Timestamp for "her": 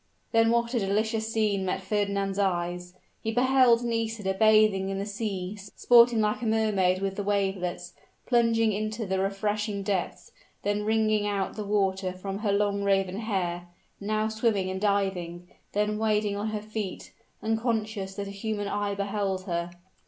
12.39-12.51, 16.47-16.63, 19.43-19.69